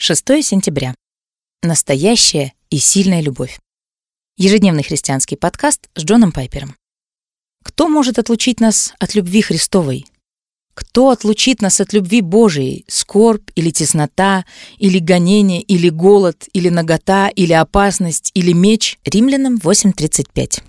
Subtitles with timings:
[0.00, 0.94] 6 сентября.
[1.60, 3.58] Настоящая и сильная любовь.
[4.36, 6.76] Ежедневный христианский подкаст с Джоном Пайпером.
[7.64, 10.06] Кто может отлучить нас от любви Христовой?
[10.74, 12.84] Кто отлучит нас от любви Божией?
[12.86, 14.44] Скорбь или теснота,
[14.76, 19.00] или гонение, или голод, или нагота, или опасность, или меч?
[19.04, 20.62] Римлянам 8.35.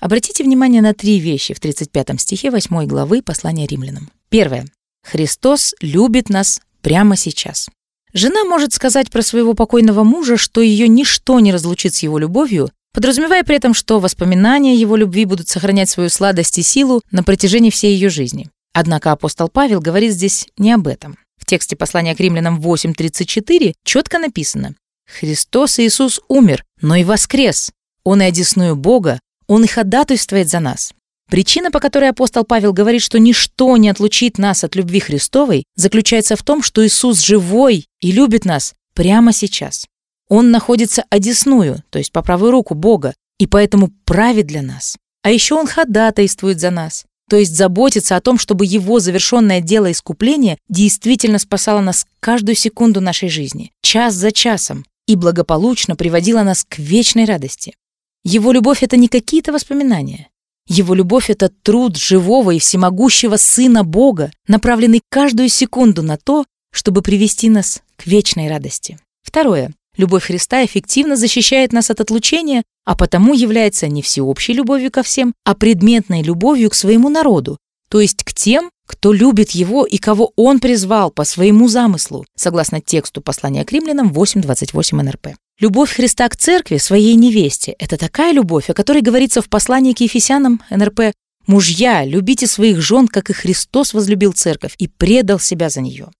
[0.00, 4.10] Обратите внимание на три вещи в 35 стихе 8 главы послания римлянам.
[4.30, 4.66] Первое.
[5.04, 7.68] Христос любит нас прямо сейчас.
[8.14, 12.70] Жена может сказать про своего покойного мужа, что ее ничто не разлучит с его любовью,
[12.92, 17.70] подразумевая при этом, что воспоминания его любви будут сохранять свою сладость и силу на протяжении
[17.70, 18.48] всей ее жизни.
[18.74, 21.16] Однако апостол Павел говорит здесь не об этом.
[21.38, 24.74] В тексте послания к римлянам 8.34 четко написано
[25.06, 27.70] «Христос Иисус умер, но и воскрес.
[28.04, 30.92] Он и одесную Бога, Он и ходатайствует за нас».
[31.32, 36.36] Причина, по которой апостол Павел говорит, что ничто не отлучит нас от любви Христовой, заключается
[36.36, 39.86] в том, что Иисус живой и любит нас прямо сейчас.
[40.28, 44.98] Он находится одесную, то есть по правую руку Бога, и поэтому правит для нас.
[45.22, 49.90] А еще Он ходатайствует за нас, то есть заботится о том, чтобы Его завершенное дело
[49.90, 56.62] искупления действительно спасало нас каждую секунду нашей жизни, час за часом, и благополучно приводило нас
[56.62, 57.74] к вечной радости.
[58.22, 60.28] Его любовь— это не какие-то воспоминания.
[60.68, 67.02] Его любовь— это труд живого и всемогущего Сына Бога, направленный каждую секунду на то, чтобы
[67.02, 68.98] привести нас к вечной радости.
[69.22, 69.72] Второе.
[69.96, 75.34] Любовь Христа эффективно защищает нас от отлучения, а потому является не всеобщей любовью ко всем,
[75.44, 77.58] а предметной любовью к своему народу,
[77.90, 82.82] то есть к тем, кто любит его и кого он призвал по своему замыслу, согласно
[82.82, 85.28] тексту послания к римлянам 8.28 НРП.
[85.58, 90.00] Любовь Христа к церкви, своей невесте, это такая любовь, о которой говорится в послании к
[90.00, 91.14] Ефесянам НРП
[91.46, 96.10] «Мужья, любите своих жен, как и Христос возлюбил церковь и предал себя за нее».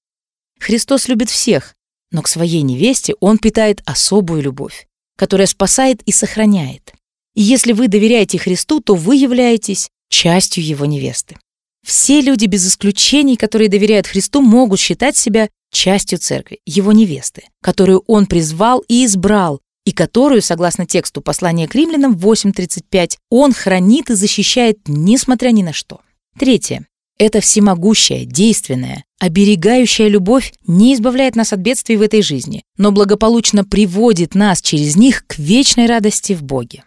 [0.59, 1.75] Христос любит всех,
[2.11, 4.87] но к своей невесте он питает особую любовь,
[5.19, 6.95] которая спасает и сохраняет.
[7.35, 11.37] И если вы доверяете Христу, то вы являетесь частью его невесты.
[11.85, 18.05] Все люди без исключений, которые доверяют Христу, могут считать себя частью церкви, его невесты, которую
[18.07, 24.15] он призвал и избрал, и которую, согласно тексту послания к римлянам 8.35, он хранит и
[24.15, 26.01] защищает, несмотря ни на что.
[26.39, 26.87] Третье.
[27.19, 33.65] Эта всемогущая, действенная, оберегающая любовь не избавляет нас от бедствий в этой жизни, но благополучно
[33.65, 36.85] приводит нас через них к вечной радости в Боге.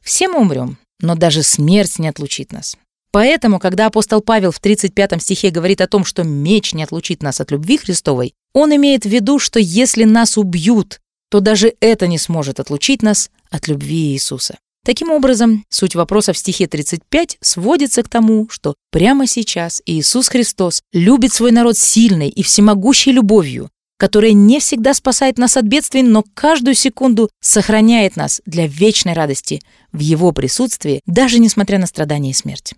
[0.00, 2.76] Все мы умрем, но даже смерть не отлучит нас.
[3.12, 7.40] Поэтому, когда апостол Павел в 35 стихе говорит о том, что меч не отлучит нас
[7.40, 11.00] от любви Христовой, он имеет в виду, что если нас убьют,
[11.30, 14.56] то даже это не сможет отлучить нас от любви Иисуса.
[14.84, 20.82] Таким образом, суть вопроса в стихе 35 сводится к тому, что прямо сейчас Иисус Христос
[20.92, 26.24] любит свой народ сильной и всемогущей любовью, которая не всегда спасает нас от бедствий, но
[26.34, 29.62] каждую секунду сохраняет нас для вечной радости
[29.92, 32.74] в Его присутствии, даже несмотря на страдания и смерть.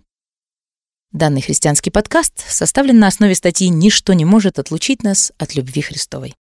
[1.15, 6.33] Данный христианский подкаст составлен на основе статьи «Ничто не может отлучить нас от любви Христовой».